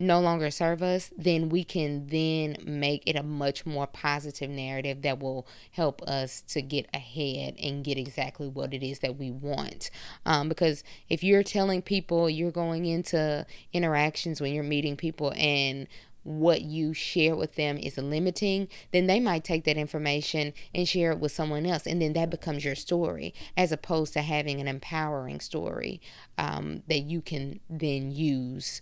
no 0.00 0.18
longer 0.18 0.50
serve 0.50 0.82
us, 0.82 1.10
then 1.16 1.50
we 1.50 1.62
can 1.62 2.06
then 2.06 2.56
make 2.64 3.02
it 3.04 3.16
a 3.16 3.22
much 3.22 3.66
more 3.66 3.86
positive 3.86 4.48
narrative 4.48 5.02
that 5.02 5.20
will 5.20 5.46
help 5.72 6.00
us 6.02 6.40
to 6.40 6.62
get 6.62 6.88
ahead 6.94 7.54
and 7.62 7.84
get 7.84 7.98
exactly 7.98 8.48
what 8.48 8.72
it 8.72 8.82
is 8.82 9.00
that 9.00 9.18
we 9.18 9.30
want. 9.30 9.90
Um, 10.24 10.48
because 10.48 10.82
if 11.10 11.22
you're 11.22 11.42
telling 11.42 11.82
people 11.82 12.30
you're 12.30 12.50
going 12.50 12.86
into 12.86 13.44
interactions 13.74 14.40
when 14.40 14.54
you're 14.54 14.64
meeting 14.64 14.96
people 14.96 15.34
and 15.36 15.86
what 16.22 16.62
you 16.62 16.92
share 16.92 17.34
with 17.34 17.54
them 17.54 17.78
is 17.78 17.96
limiting, 17.96 18.68
then 18.92 19.06
they 19.06 19.20
might 19.20 19.44
take 19.44 19.64
that 19.64 19.76
information 19.76 20.52
and 20.74 20.88
share 20.88 21.12
it 21.12 21.18
with 21.18 21.32
someone 21.32 21.66
else. 21.66 21.86
And 21.86 22.00
then 22.00 22.12
that 22.14 22.30
becomes 22.30 22.64
your 22.64 22.74
story, 22.74 23.34
as 23.56 23.72
opposed 23.72 24.12
to 24.14 24.22
having 24.22 24.60
an 24.60 24.68
empowering 24.68 25.40
story 25.40 26.00
um, 26.38 26.82
that 26.88 27.00
you 27.00 27.20
can 27.20 27.60
then 27.68 28.10
use. 28.10 28.80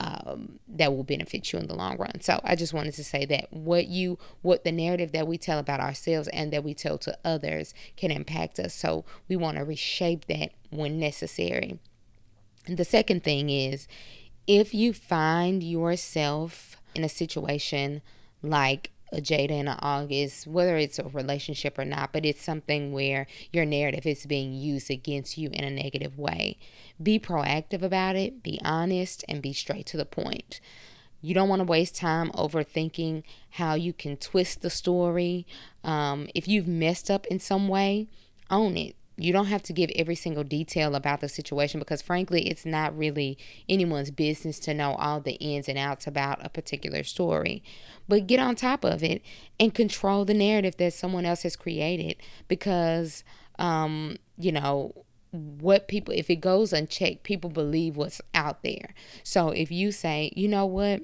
Um, 0.00 0.58
that 0.66 0.96
will 0.96 1.04
benefit 1.04 1.52
you 1.52 1.60
in 1.60 1.68
the 1.68 1.76
long 1.76 1.96
run. 1.96 2.22
So 2.22 2.40
I 2.42 2.56
just 2.56 2.74
wanted 2.74 2.94
to 2.94 3.04
say 3.04 3.24
that 3.26 3.52
what 3.52 3.86
you, 3.86 4.18
what 4.40 4.64
the 4.64 4.72
narrative 4.72 5.12
that 5.12 5.28
we 5.28 5.38
tell 5.38 5.60
about 5.60 5.78
ourselves 5.78 6.26
and 6.28 6.52
that 6.52 6.64
we 6.64 6.74
tell 6.74 6.98
to 6.98 7.16
others 7.24 7.72
can 7.94 8.10
impact 8.10 8.58
us. 8.58 8.74
So 8.74 9.04
we 9.28 9.36
want 9.36 9.58
to 9.58 9.64
reshape 9.64 10.24
that 10.24 10.52
when 10.70 10.98
necessary. 10.98 11.78
And 12.66 12.78
the 12.78 12.84
second 12.84 13.22
thing 13.22 13.48
is 13.50 13.86
if 14.46 14.74
you 14.74 14.92
find 14.92 15.62
yourself 15.62 16.71
in 16.94 17.04
a 17.04 17.08
situation 17.08 18.02
like 18.42 18.90
a 19.12 19.20
Jada 19.20 19.50
and 19.50 19.68
an 19.68 19.78
August, 19.80 20.46
whether 20.46 20.76
it's 20.76 20.98
a 20.98 21.04
relationship 21.04 21.78
or 21.78 21.84
not, 21.84 22.12
but 22.12 22.24
it's 22.24 22.42
something 22.42 22.92
where 22.92 23.26
your 23.52 23.64
narrative 23.64 24.06
is 24.06 24.24
being 24.26 24.54
used 24.54 24.90
against 24.90 25.36
you 25.36 25.50
in 25.52 25.64
a 25.64 25.70
negative 25.70 26.18
way. 26.18 26.56
Be 27.02 27.18
proactive 27.18 27.82
about 27.82 28.16
it, 28.16 28.42
be 28.42 28.58
honest, 28.64 29.24
and 29.28 29.42
be 29.42 29.52
straight 29.52 29.86
to 29.86 29.96
the 29.96 30.06
point. 30.06 30.60
You 31.20 31.34
don't 31.34 31.48
want 31.48 31.60
to 31.60 31.64
waste 31.64 31.94
time 31.94 32.30
overthinking 32.32 33.22
how 33.50 33.74
you 33.74 33.92
can 33.92 34.16
twist 34.16 34.62
the 34.62 34.70
story. 34.70 35.46
Um, 35.84 36.28
if 36.34 36.48
you've 36.48 36.66
messed 36.66 37.10
up 37.10 37.26
in 37.26 37.38
some 37.38 37.68
way, 37.68 38.08
own 38.50 38.76
it. 38.76 38.96
You 39.16 39.32
don't 39.32 39.46
have 39.46 39.62
to 39.64 39.72
give 39.72 39.90
every 39.94 40.14
single 40.14 40.44
detail 40.44 40.94
about 40.94 41.20
the 41.20 41.28
situation 41.28 41.78
because, 41.78 42.00
frankly, 42.00 42.48
it's 42.48 42.64
not 42.64 42.96
really 42.96 43.36
anyone's 43.68 44.10
business 44.10 44.58
to 44.60 44.74
know 44.74 44.94
all 44.94 45.20
the 45.20 45.32
ins 45.32 45.68
and 45.68 45.78
outs 45.78 46.06
about 46.06 46.44
a 46.44 46.48
particular 46.48 47.04
story. 47.04 47.62
But 48.08 48.26
get 48.26 48.40
on 48.40 48.56
top 48.56 48.84
of 48.84 49.02
it 49.02 49.22
and 49.60 49.74
control 49.74 50.24
the 50.24 50.34
narrative 50.34 50.76
that 50.78 50.94
someone 50.94 51.26
else 51.26 51.42
has 51.42 51.56
created 51.56 52.16
because, 52.48 53.22
um, 53.58 54.16
you 54.38 54.50
know, 54.50 55.04
what 55.30 55.88
people, 55.88 56.14
if 56.14 56.28
it 56.30 56.36
goes 56.36 56.72
unchecked, 56.72 57.22
people 57.22 57.50
believe 57.50 57.96
what's 57.96 58.20
out 58.34 58.62
there. 58.62 58.94
So 59.22 59.50
if 59.50 59.70
you 59.70 59.92
say, 59.92 60.32
you 60.36 60.48
know 60.48 60.66
what, 60.66 61.02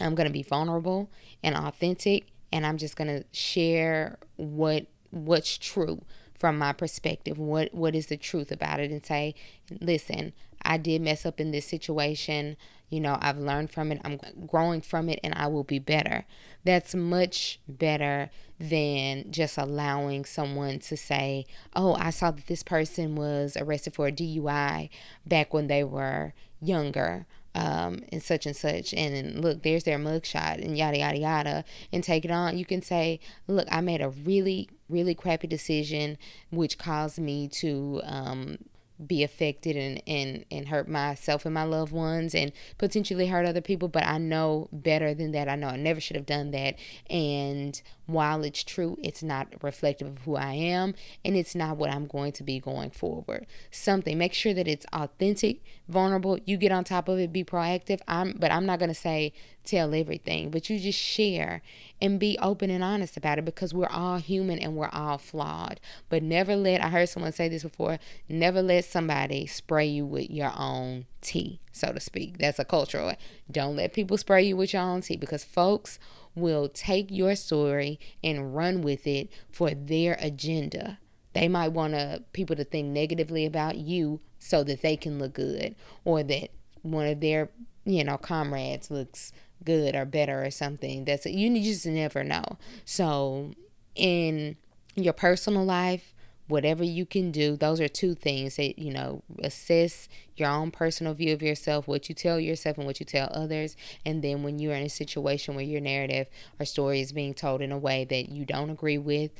I'm 0.00 0.14
going 0.14 0.26
to 0.26 0.32
be 0.32 0.42
vulnerable 0.42 1.10
and 1.42 1.56
authentic 1.56 2.26
and 2.52 2.64
I'm 2.64 2.76
just 2.76 2.96
going 2.96 3.08
to 3.08 3.24
share 3.32 4.18
what 4.36 4.86
what's 5.10 5.56
true 5.58 6.00
from 6.38 6.58
my 6.58 6.72
perspective 6.72 7.38
what 7.38 7.72
what 7.72 7.94
is 7.94 8.06
the 8.06 8.16
truth 8.16 8.50
about 8.50 8.80
it 8.80 8.90
and 8.90 9.04
say 9.04 9.34
listen 9.80 10.32
i 10.62 10.76
did 10.76 11.02
mess 11.02 11.26
up 11.26 11.40
in 11.40 11.50
this 11.50 11.66
situation. 11.66 12.56
You 12.90 13.00
know 13.00 13.18
i've 13.20 13.38
learned 13.38 13.70
from 13.70 13.90
it. 13.92 14.00
I'm 14.04 14.20
growing 14.46 14.80
from 14.80 15.08
it 15.08 15.18
and 15.24 15.34
i 15.34 15.46
will 15.46 15.64
be 15.64 15.78
better. 15.78 16.24
That's 16.64 16.94
much 16.94 17.58
better 17.68 18.30
than 18.58 19.30
just 19.32 19.58
allowing 19.58 20.24
someone 20.24 20.78
to 20.78 20.96
say 20.96 21.44
oh 21.74 21.94
i 21.94 22.10
saw 22.10 22.30
that 22.30 22.46
this 22.46 22.62
person 22.62 23.16
was 23.16 23.56
arrested 23.56 23.94
for 23.94 24.06
a 24.06 24.12
dui 24.12 24.90
back 25.26 25.52
when 25.52 25.66
they 25.66 25.82
were 25.82 26.34
younger 26.60 27.26
um, 27.54 28.02
and 28.10 28.22
such 28.22 28.46
and 28.46 28.56
such, 28.56 28.92
and 28.94 29.40
look, 29.40 29.62
there's 29.62 29.84
their 29.84 29.98
mugshot, 29.98 30.64
and 30.64 30.76
yada 30.76 30.98
yada 30.98 31.18
yada, 31.18 31.64
and 31.92 32.02
take 32.02 32.24
it 32.24 32.30
on. 32.30 32.58
You 32.58 32.64
can 32.64 32.82
say, 32.82 33.20
look, 33.46 33.68
I 33.70 33.80
made 33.80 34.00
a 34.00 34.08
really 34.08 34.68
really 34.88 35.14
crappy 35.14 35.46
decision, 35.46 36.18
which 36.50 36.78
caused 36.78 37.18
me 37.18 37.48
to 37.48 38.00
um, 38.04 38.58
be 39.04 39.24
affected 39.24 39.76
and, 39.76 40.02
and, 40.06 40.44
and 40.50 40.68
hurt 40.68 40.88
myself 40.88 41.44
and 41.44 41.52
my 41.52 41.64
loved 41.64 41.92
ones 41.92 42.34
and 42.34 42.52
potentially 42.78 43.26
hurt 43.26 43.44
other 43.44 43.60
people. 43.60 43.88
But 43.88 44.04
I 44.04 44.18
know 44.18 44.68
better 44.72 45.14
than 45.14 45.32
that. 45.32 45.48
I 45.48 45.56
know 45.56 45.68
I 45.68 45.76
never 45.76 46.00
should 46.00 46.16
have 46.16 46.26
done 46.26 46.52
that. 46.52 46.76
And 47.10 47.80
while 48.06 48.44
it's 48.44 48.62
true, 48.62 48.96
it's 49.02 49.22
not 49.22 49.48
reflective 49.62 50.08
of 50.08 50.18
who 50.18 50.36
I 50.36 50.52
am 50.52 50.94
and 51.24 51.36
it's 51.36 51.54
not 51.54 51.76
what 51.76 51.90
I'm 51.90 52.06
going 52.06 52.32
to 52.32 52.44
be 52.44 52.60
going 52.60 52.90
forward. 52.90 53.46
Something, 53.70 54.16
make 54.16 54.32
sure 54.32 54.54
that 54.54 54.68
it's 54.68 54.86
authentic, 54.92 55.62
vulnerable. 55.88 56.38
You 56.44 56.56
get 56.56 56.72
on 56.72 56.84
top 56.84 57.08
of 57.08 57.18
it, 57.18 57.32
be 57.32 57.44
proactive. 57.44 58.00
I'm 58.06 58.34
but 58.38 58.52
I'm 58.52 58.66
not 58.66 58.78
gonna 58.78 58.94
say 58.94 59.32
tell 59.64 59.94
everything, 59.94 60.50
but 60.50 60.68
you 60.68 60.78
just 60.78 60.98
share 60.98 61.62
and 62.00 62.20
be 62.20 62.38
open 62.40 62.70
and 62.70 62.84
honest 62.84 63.16
about 63.16 63.38
it 63.38 63.44
because 63.44 63.72
we're 63.72 63.88
all 63.88 64.18
human 64.18 64.58
and 64.58 64.76
we're 64.76 64.90
all 64.92 65.18
flawed. 65.18 65.80
But 66.08 66.22
never 66.22 66.56
let 66.56 66.82
I 66.82 66.88
heard 66.88 67.08
someone 67.08 67.32
say 67.32 67.48
this 67.48 67.62
before, 67.62 67.98
never 68.28 68.62
let 68.62 68.84
somebody 68.84 69.46
spray 69.46 69.86
you 69.86 70.04
with 70.06 70.30
your 70.30 70.52
own 70.56 71.06
tea, 71.20 71.60
so 71.72 71.92
to 71.92 72.00
speak. 72.00 72.38
That's 72.38 72.58
a 72.58 72.64
cultural. 72.64 73.14
Don't 73.50 73.76
let 73.76 73.92
people 73.92 74.18
spray 74.18 74.42
you 74.42 74.56
with 74.56 74.72
your 74.72 74.82
own 74.82 75.00
tea 75.00 75.16
because 75.16 75.44
folks 75.44 75.98
will 76.34 76.68
take 76.68 77.10
your 77.10 77.36
story 77.36 77.98
and 78.22 78.54
run 78.54 78.82
with 78.82 79.06
it 79.06 79.30
for 79.50 79.70
their 79.70 80.16
agenda. 80.20 80.98
They 81.32 81.48
might 81.48 81.68
want 81.68 81.94
to, 81.94 82.22
people 82.32 82.56
to 82.56 82.64
think 82.64 82.88
negatively 82.88 83.44
about 83.44 83.76
you 83.76 84.20
so 84.38 84.62
that 84.64 84.82
they 84.82 84.96
can 84.96 85.18
look 85.18 85.34
good 85.34 85.74
or 86.04 86.22
that 86.22 86.50
one 86.82 87.06
of 87.06 87.20
their, 87.20 87.50
you 87.84 88.04
know, 88.04 88.16
comrades 88.16 88.90
looks 88.90 89.32
good 89.64 89.94
or 89.94 90.04
better 90.04 90.44
or 90.44 90.50
something. 90.50 91.04
That's 91.04 91.26
you 91.26 91.50
need 91.50 91.64
just 91.64 91.86
never 91.86 92.24
know. 92.24 92.58
So 92.84 93.52
in 93.94 94.56
your 94.94 95.12
personal 95.12 95.64
life, 95.64 96.14
whatever 96.46 96.84
you 96.84 97.06
can 97.06 97.30
do 97.30 97.56
those 97.56 97.80
are 97.80 97.88
two 97.88 98.14
things 98.14 98.56
that 98.56 98.78
you 98.78 98.92
know 98.92 99.22
assess 99.42 100.08
your 100.36 100.48
own 100.48 100.70
personal 100.70 101.14
view 101.14 101.32
of 101.32 101.42
yourself 101.42 101.88
what 101.88 102.08
you 102.08 102.14
tell 102.14 102.38
yourself 102.38 102.76
and 102.76 102.86
what 102.86 103.00
you 103.00 103.06
tell 103.06 103.30
others 103.32 103.76
and 104.04 104.22
then 104.22 104.42
when 104.42 104.58
you're 104.58 104.74
in 104.74 104.84
a 104.84 104.90
situation 104.90 105.54
where 105.54 105.64
your 105.64 105.80
narrative 105.80 106.28
or 106.60 106.66
story 106.66 107.00
is 107.00 107.12
being 107.12 107.32
told 107.32 107.62
in 107.62 107.72
a 107.72 107.78
way 107.78 108.04
that 108.04 108.28
you 108.28 108.44
don't 108.44 108.70
agree 108.70 108.98
with 108.98 109.30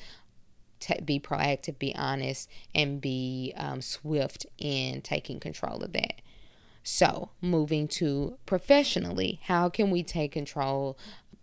t- 0.81 1.01
be 1.05 1.21
proactive 1.21 1.79
be 1.79 1.95
honest 1.95 2.49
and 2.75 3.01
be 3.01 3.53
um, 3.57 3.83
swift 3.83 4.47
in 4.57 5.03
taking 5.03 5.39
control 5.39 5.83
of 5.83 5.93
that 5.93 6.23
so, 6.85 7.31
moving 7.41 7.89
to 7.89 8.39
professionally, 8.47 9.41
how 9.45 9.69
can 9.69 9.91
we 9.91 10.03
take 10.03 10.33
control 10.33 10.97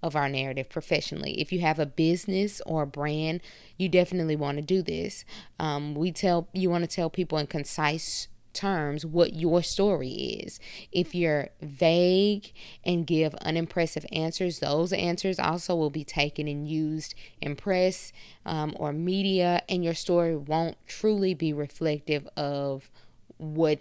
of 0.03 0.15
our 0.15 0.29
narrative 0.29 0.67
professionally. 0.69 1.39
If 1.39 1.51
you 1.51 1.59
have 1.61 1.79
a 1.79 1.85
business 1.85 2.61
or 2.65 2.83
a 2.83 2.87
brand, 2.87 3.41
you 3.77 3.87
definitely 3.87 4.35
want 4.35 4.57
to 4.57 4.63
do 4.63 4.81
this. 4.81 5.25
Um, 5.59 5.93
we 5.93 6.11
tell 6.11 6.47
you 6.53 6.69
want 6.69 6.83
to 6.83 6.95
tell 6.95 7.09
people 7.09 7.37
in 7.37 7.47
concise 7.47 8.27
terms 8.53 9.05
what 9.05 9.33
your 9.33 9.63
story 9.63 10.09
is. 10.09 10.59
If 10.91 11.15
you're 11.15 11.49
vague 11.61 12.51
and 12.83 13.07
give 13.07 13.33
unimpressive 13.35 14.05
answers, 14.11 14.59
those 14.59 14.91
answers 14.91 15.39
also 15.39 15.75
will 15.75 15.89
be 15.89 16.03
taken 16.03 16.47
and 16.47 16.67
used 16.67 17.15
in 17.39 17.55
press 17.55 18.11
um, 18.45 18.75
or 18.77 18.91
media, 18.91 19.61
and 19.69 19.83
your 19.83 19.93
story 19.93 20.35
won't 20.35 20.77
truly 20.87 21.33
be 21.33 21.53
reflective 21.53 22.27
of 22.35 22.89
what 23.37 23.79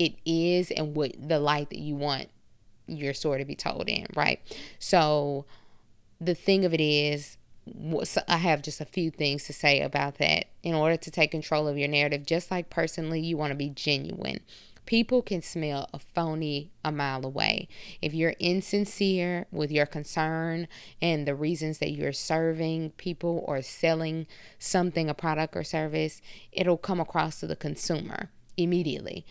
it 0.00 0.14
is 0.24 0.70
and 0.70 0.96
what 0.96 1.12
the 1.16 1.38
light 1.38 1.68
that 1.68 1.78
you 1.78 1.94
want 1.94 2.28
your 2.86 3.12
story 3.12 3.38
to 3.38 3.44
be 3.44 3.54
told 3.54 3.88
in, 3.88 4.06
right? 4.16 4.40
So 4.78 5.44
the 6.20 6.34
thing 6.34 6.64
of 6.64 6.72
it 6.72 6.80
is, 6.80 7.36
I 8.26 8.38
have 8.38 8.62
just 8.62 8.80
a 8.80 8.86
few 8.86 9.10
things 9.10 9.44
to 9.44 9.52
say 9.52 9.80
about 9.82 10.16
that. 10.18 10.46
In 10.62 10.74
order 10.74 10.96
to 10.96 11.10
take 11.10 11.30
control 11.30 11.68
of 11.68 11.78
your 11.78 11.88
narrative, 11.88 12.24
just 12.26 12.50
like 12.50 12.70
personally, 12.70 13.20
you 13.20 13.36
want 13.36 13.50
to 13.50 13.56
be 13.56 13.68
genuine. 13.68 14.40
People 14.86 15.20
can 15.22 15.42
smell 15.42 15.88
a 15.92 15.98
phony 15.98 16.72
a 16.82 16.90
mile 16.90 17.24
away. 17.24 17.68
If 18.02 18.14
you're 18.14 18.34
insincere 18.40 19.46
with 19.52 19.70
your 19.70 19.86
concern 19.86 20.66
and 21.00 21.28
the 21.28 21.34
reasons 21.34 21.78
that 21.78 21.92
you're 21.92 22.14
serving 22.14 22.92
people 22.92 23.44
or 23.46 23.62
selling 23.62 24.26
something, 24.58 25.08
a 25.08 25.14
product 25.14 25.54
or 25.54 25.62
service, 25.62 26.22
it'll 26.50 26.78
come 26.78 26.98
across 26.98 27.38
to 27.40 27.46
the 27.46 27.54
consumer 27.54 28.30
immediately. 28.56 29.24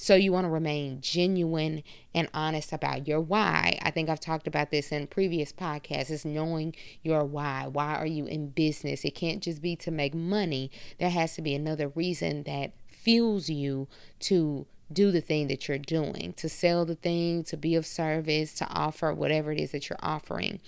So 0.00 0.14
you 0.14 0.30
want 0.30 0.44
to 0.44 0.50
remain 0.50 1.00
genuine 1.00 1.82
and 2.14 2.28
honest 2.32 2.72
about 2.72 3.08
your 3.08 3.20
why. 3.20 3.80
I 3.82 3.90
think 3.90 4.08
I've 4.08 4.20
talked 4.20 4.46
about 4.46 4.70
this 4.70 4.92
in 4.92 5.08
previous 5.08 5.52
podcasts. 5.52 6.10
Is 6.10 6.24
knowing 6.24 6.76
your 7.02 7.24
why. 7.24 7.66
Why 7.66 7.96
are 7.96 8.06
you 8.06 8.24
in 8.26 8.50
business? 8.50 9.04
It 9.04 9.16
can't 9.16 9.42
just 9.42 9.60
be 9.60 9.74
to 9.76 9.90
make 9.90 10.14
money. 10.14 10.70
There 10.98 11.10
has 11.10 11.34
to 11.34 11.42
be 11.42 11.52
another 11.52 11.88
reason 11.88 12.44
that 12.44 12.74
fuels 12.86 13.48
you 13.48 13.88
to 14.20 14.66
do 14.90 15.10
the 15.10 15.20
thing 15.20 15.48
that 15.48 15.66
you're 15.66 15.78
doing, 15.78 16.32
to 16.34 16.48
sell 16.48 16.84
the 16.84 16.94
thing, 16.94 17.42
to 17.44 17.56
be 17.56 17.74
of 17.74 17.84
service, 17.84 18.54
to 18.54 18.68
offer 18.68 19.12
whatever 19.12 19.50
it 19.50 19.58
is 19.58 19.72
that 19.72 19.88
you're 19.88 19.98
offering. 20.00 20.60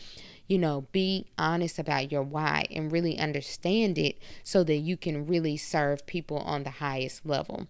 You 0.48 0.58
know, 0.58 0.88
be 0.90 1.26
honest 1.38 1.78
about 1.78 2.10
your 2.10 2.24
why 2.24 2.66
and 2.68 2.90
really 2.90 3.16
understand 3.16 3.96
it 3.96 4.18
so 4.42 4.64
that 4.64 4.78
you 4.78 4.96
can 4.96 5.24
really 5.24 5.56
serve 5.56 6.04
people 6.06 6.38
on 6.38 6.64
the 6.64 6.70
highest 6.70 7.24
level 7.24 7.68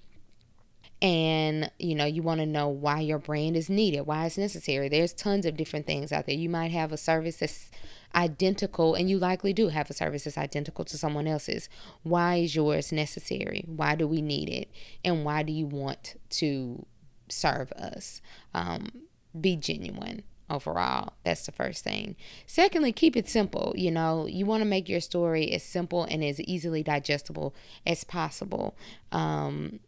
and 1.02 1.70
you 1.78 1.94
know 1.94 2.04
you 2.04 2.22
want 2.22 2.40
to 2.40 2.46
know 2.46 2.68
why 2.68 3.00
your 3.00 3.18
brand 3.18 3.56
is 3.56 3.70
needed 3.70 4.02
why 4.02 4.26
it's 4.26 4.36
necessary. 4.38 4.88
There's 4.88 5.12
tons 5.12 5.46
of 5.46 5.56
different 5.56 5.86
things 5.86 6.12
out 6.12 6.26
there. 6.26 6.34
You 6.34 6.48
might 6.48 6.72
have 6.72 6.92
a 6.92 6.96
service 6.96 7.36
that's 7.36 7.70
identical 8.14 8.94
and 8.94 9.08
you 9.08 9.18
likely 9.18 9.52
do 9.52 9.68
have 9.68 9.88
a 9.88 9.94
service 9.94 10.24
that's 10.24 10.36
identical 10.36 10.84
to 10.84 10.98
someone 10.98 11.26
else's. 11.26 11.68
Why 12.02 12.36
is 12.36 12.54
yours 12.54 12.92
necessary? 12.92 13.64
Why 13.66 13.94
do 13.94 14.06
we 14.06 14.20
need 14.20 14.48
it? 14.48 14.70
And 15.04 15.24
why 15.24 15.42
do 15.42 15.52
you 15.52 15.66
want 15.66 16.16
to 16.30 16.84
serve 17.28 17.72
us? 17.72 18.20
Um, 18.52 18.88
be 19.40 19.56
genuine 19.56 20.24
overall. 20.48 21.12
That's 21.24 21.46
the 21.46 21.52
first 21.52 21.84
thing. 21.84 22.16
Secondly 22.46 22.92
keep 22.92 23.16
it 23.16 23.28
simple. 23.28 23.72
You 23.76 23.90
know 23.90 24.26
you 24.26 24.44
want 24.44 24.62
to 24.62 24.68
make 24.68 24.88
your 24.88 25.00
story 25.00 25.52
as 25.52 25.62
simple 25.62 26.04
and 26.04 26.22
as 26.24 26.40
easily 26.40 26.82
digestible 26.82 27.54
as 27.86 28.04
possible. 28.04 28.76
Um, 29.12 29.80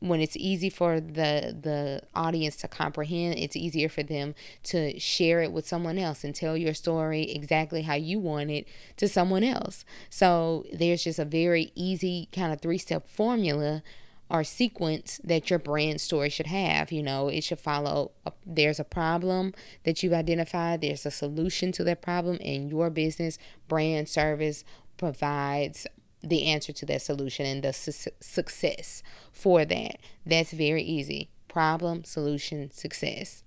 when 0.00 0.20
it's 0.20 0.36
easy 0.36 0.70
for 0.70 1.00
the 1.00 1.56
the 1.60 2.02
audience 2.14 2.56
to 2.56 2.68
comprehend 2.68 3.38
it's 3.38 3.56
easier 3.56 3.88
for 3.88 4.02
them 4.02 4.34
to 4.62 4.98
share 4.98 5.40
it 5.40 5.52
with 5.52 5.66
someone 5.66 5.98
else 5.98 6.24
and 6.24 6.34
tell 6.34 6.56
your 6.56 6.74
story 6.74 7.30
exactly 7.32 7.82
how 7.82 7.94
you 7.94 8.18
want 8.18 8.50
it 8.50 8.66
to 8.96 9.08
someone 9.08 9.42
else 9.42 9.84
so 10.10 10.64
there's 10.72 11.04
just 11.04 11.18
a 11.18 11.24
very 11.24 11.72
easy 11.74 12.28
kind 12.32 12.52
of 12.52 12.60
three 12.60 12.78
step 12.78 13.08
formula 13.08 13.82
or 14.30 14.44
sequence 14.44 15.20
that 15.24 15.48
your 15.48 15.58
brand 15.58 16.00
story 16.00 16.28
should 16.28 16.46
have. 16.46 16.92
You 16.92 17.02
know, 17.02 17.28
it 17.28 17.44
should 17.44 17.60
follow 17.60 18.12
a, 18.26 18.32
there's 18.44 18.78
a 18.78 18.84
problem 18.84 19.54
that 19.84 20.02
you've 20.02 20.12
identified, 20.12 20.82
there's 20.82 21.06
a 21.06 21.10
solution 21.10 21.72
to 21.72 21.84
that 21.84 22.02
problem, 22.02 22.38
and 22.42 22.70
your 22.70 22.90
business, 22.90 23.38
brand, 23.68 24.08
service 24.08 24.64
provides 24.98 25.86
the 26.22 26.46
answer 26.46 26.72
to 26.72 26.86
that 26.86 27.02
solution 27.02 27.46
and 27.46 27.62
the 27.62 27.72
su- 27.72 28.10
success 28.20 29.02
for 29.32 29.64
that. 29.64 29.98
That's 30.26 30.52
very 30.52 30.82
easy. 30.82 31.30
Problem, 31.48 32.04
solution, 32.04 32.70
success. 32.70 33.42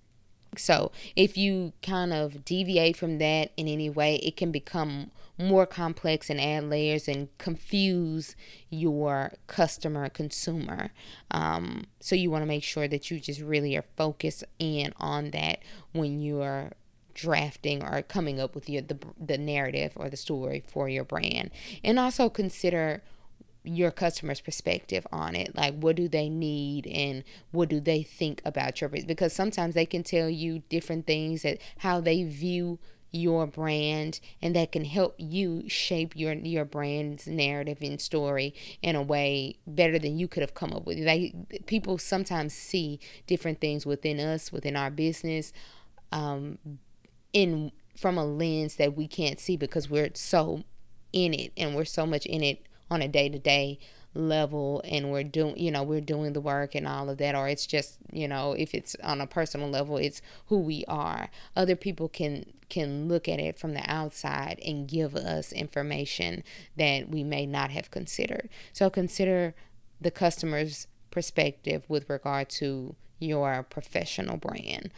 So, 0.57 0.91
if 1.15 1.37
you 1.37 1.71
kind 1.81 2.11
of 2.11 2.43
deviate 2.43 2.97
from 2.97 3.19
that 3.19 3.51
in 3.55 3.69
any 3.69 3.89
way, 3.89 4.15
it 4.17 4.35
can 4.35 4.51
become 4.51 5.11
more 5.37 5.65
complex 5.65 6.29
and 6.29 6.41
add 6.41 6.65
layers 6.65 7.07
and 7.07 7.29
confuse 7.37 8.35
your 8.69 9.31
customer 9.47 10.09
consumer. 10.09 10.91
Um, 11.29 11.85
so, 12.01 12.15
you 12.15 12.29
want 12.29 12.41
to 12.41 12.47
make 12.47 12.63
sure 12.63 12.89
that 12.89 13.09
you 13.09 13.21
just 13.21 13.39
really 13.39 13.77
are 13.77 13.85
focused 13.95 14.43
in 14.59 14.93
on 14.97 15.31
that 15.31 15.59
when 15.93 16.19
you're 16.19 16.71
drafting 17.13 17.83
or 17.83 18.01
coming 18.01 18.39
up 18.39 18.55
with 18.55 18.69
your 18.69 18.81
the, 18.81 18.97
the 19.19 19.37
narrative 19.37 19.93
or 19.95 20.09
the 20.09 20.17
story 20.17 20.63
for 20.67 20.89
your 20.89 21.03
brand. 21.03 21.51
And 21.83 21.99
also 21.99 22.29
consider 22.29 23.01
your 23.63 23.91
customer's 23.91 24.41
perspective 24.41 25.05
on 25.11 25.35
it. 25.35 25.55
Like 25.55 25.75
what 25.75 25.95
do 25.95 26.07
they 26.07 26.29
need 26.29 26.87
and 26.87 27.23
what 27.51 27.69
do 27.69 27.79
they 27.79 28.03
think 28.03 28.41
about 28.45 28.81
your 28.81 28.89
because 28.89 29.33
sometimes 29.33 29.75
they 29.75 29.85
can 29.85 30.03
tell 30.03 30.29
you 30.29 30.63
different 30.69 31.05
things 31.05 31.43
that 31.43 31.59
how 31.77 32.01
they 32.01 32.23
view 32.23 32.79
your 33.11 33.45
brand 33.45 34.19
and 34.41 34.55
that 34.55 34.71
can 34.71 34.85
help 34.85 35.13
you 35.17 35.67
shape 35.67 36.15
your 36.15 36.33
your 36.33 36.63
brand's 36.63 37.27
narrative 37.27 37.79
and 37.81 37.99
story 37.99 38.53
in 38.81 38.95
a 38.95 39.01
way 39.01 39.57
better 39.67 39.99
than 39.99 40.17
you 40.17 40.27
could 40.27 40.41
have 40.41 40.53
come 40.53 40.71
up 40.71 40.85
with. 40.85 40.97
They 40.97 41.33
people 41.65 41.97
sometimes 41.97 42.53
see 42.53 42.99
different 43.27 43.59
things 43.59 43.85
within 43.85 44.19
us 44.19 44.51
within 44.51 44.75
our 44.75 44.89
business 44.89 45.51
um, 46.11 46.57
in 47.33 47.71
from 47.95 48.17
a 48.17 48.25
lens 48.25 48.75
that 48.75 48.95
we 48.95 49.07
can't 49.07 49.39
see 49.39 49.57
because 49.57 49.89
we're 49.89 50.09
so 50.13 50.63
in 51.13 51.33
it 51.33 51.51
and 51.57 51.75
we're 51.75 51.85
so 51.85 52.05
much 52.05 52.25
in 52.25 52.41
it 52.43 52.65
on 52.89 53.01
a 53.01 53.07
day 53.07 53.29
to 53.29 53.39
day 53.39 53.79
level 54.13 54.81
and 54.85 55.09
we're 55.09 55.23
doing 55.23 55.57
you 55.57 55.71
know 55.71 55.83
we're 55.83 56.01
doing 56.01 56.33
the 56.33 56.41
work 56.41 56.75
and 56.75 56.85
all 56.85 57.09
of 57.09 57.17
that 57.17 57.33
or 57.33 57.47
it's 57.47 57.65
just 57.65 57.97
you 58.11 58.27
know 58.27 58.51
if 58.53 58.73
it's 58.73 58.93
on 59.03 59.21
a 59.21 59.27
personal 59.27 59.69
level 59.69 59.97
it's 59.97 60.21
who 60.47 60.59
we 60.59 60.83
are. 60.87 61.29
Other 61.55 61.75
people 61.75 62.09
can 62.09 62.45
can 62.69 63.07
look 63.07 63.27
at 63.27 63.39
it 63.39 63.59
from 63.59 63.73
the 63.73 63.83
outside 63.89 64.59
and 64.65 64.87
give 64.87 65.15
us 65.15 65.51
information 65.51 66.43
that 66.77 67.09
we 67.09 67.23
may 67.23 67.45
not 67.45 67.69
have 67.71 67.91
considered. 67.91 68.49
So 68.71 68.89
consider 68.89 69.53
the 69.99 70.11
customer's 70.11 70.87
perspective 71.11 71.83
with 71.89 72.09
regard 72.09 72.49
to 72.49 72.95
your 73.19 73.63
professional 73.63 74.37
brand 74.37 74.89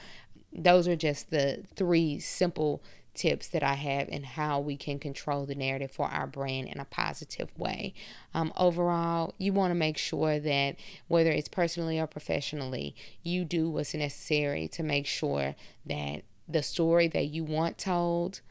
those 0.55 0.87
are 0.87 0.95
just 0.95 1.29
the 1.29 1.63
three 1.75 2.19
simple 2.19 2.81
tips 3.13 3.47
that 3.49 3.63
I 3.63 3.75
have 3.75 4.09
and 4.09 4.25
how 4.25 4.59
we 4.59 4.75
can 4.75 4.97
control 4.99 5.45
the 5.45 5.55
narrative 5.55 5.91
for 5.91 6.07
our 6.07 6.25
brand 6.25 6.67
in 6.67 6.79
a 6.79 6.85
positive 6.85 7.49
way. 7.57 7.93
Um, 8.33 8.51
overall, 8.57 9.35
you 9.37 9.53
want 9.53 9.71
to 9.71 9.75
make 9.75 9.97
sure 9.97 10.39
that 10.39 10.75
whether 11.07 11.31
it's 11.31 11.47
personally 11.47 11.99
or 11.99 12.07
professionally, 12.07 12.95
you 13.21 13.45
do 13.45 13.69
what's 13.69 13.93
necessary 13.93 14.67
to 14.69 14.83
make 14.83 15.05
sure 15.05 15.55
that 15.85 16.23
the 16.47 16.63
story 16.63 17.07
that 17.09 17.27
you 17.27 17.43
want 17.43 17.77
told 17.77 18.41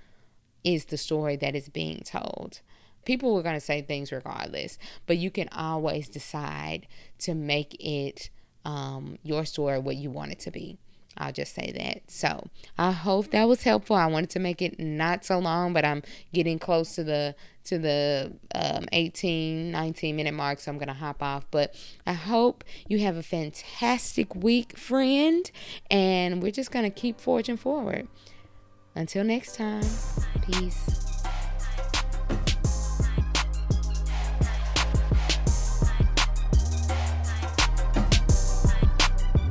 is 0.64 0.86
the 0.86 0.96
story 0.96 1.36
that 1.36 1.56
is 1.56 1.68
being 1.68 2.02
told. 2.04 2.60
People 3.04 3.36
are 3.36 3.42
going 3.42 3.56
to 3.56 3.60
say 3.60 3.82
things 3.82 4.12
regardless, 4.12 4.78
but 5.06 5.18
you 5.18 5.30
can 5.30 5.48
always 5.48 6.08
decide 6.08 6.86
to 7.18 7.34
make 7.34 7.76
it 7.80 8.30
um, 8.64 9.18
your 9.24 9.44
story 9.44 9.80
what 9.80 9.96
you 9.96 10.08
want 10.08 10.30
it 10.30 10.38
to 10.38 10.52
be. 10.52 10.78
I'll 11.18 11.32
just 11.32 11.54
say 11.54 11.72
that. 11.72 12.10
So 12.10 12.48
I 12.78 12.90
hope 12.90 13.30
that 13.30 13.46
was 13.48 13.62
helpful. 13.62 13.96
I 13.96 14.06
wanted 14.06 14.30
to 14.30 14.38
make 14.38 14.62
it 14.62 14.78
not 14.78 15.24
so 15.24 15.38
long, 15.38 15.72
but 15.72 15.84
I'm 15.84 16.02
getting 16.32 16.58
close 16.58 16.94
to 16.96 17.04
the 17.04 17.34
to 17.64 17.78
the 17.78 18.32
um, 18.54 18.86
18, 18.92 19.70
19 19.70 20.16
minute 20.16 20.34
mark, 20.34 20.58
so 20.58 20.70
I'm 20.70 20.78
gonna 20.78 20.94
hop 20.94 21.22
off. 21.22 21.44
But 21.50 21.74
I 22.06 22.14
hope 22.14 22.64
you 22.88 22.98
have 23.00 23.16
a 23.16 23.22
fantastic 23.22 24.34
week, 24.34 24.76
friend, 24.76 25.50
and 25.90 26.42
we're 26.42 26.52
just 26.52 26.70
gonna 26.70 26.90
keep 26.90 27.20
forging 27.20 27.56
forward. 27.56 28.08
Until 28.94 29.24
next 29.24 29.56
time, 29.56 29.84
peace. 30.42 31.01